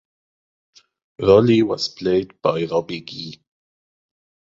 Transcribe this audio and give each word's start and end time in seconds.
Roly 1.21 1.61
was 1.61 1.87
played 1.89 2.41
by 2.41 2.65
Robbie 2.65 3.01
Gee. 3.01 3.39